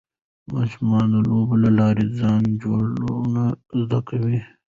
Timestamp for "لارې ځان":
1.79-2.41